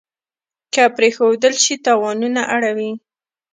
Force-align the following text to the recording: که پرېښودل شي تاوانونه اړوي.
که 0.73 0.83
پرېښودل 0.95 1.53
شي 1.63 1.75
تاوانونه 1.85 2.41
اړوي. 2.55 2.91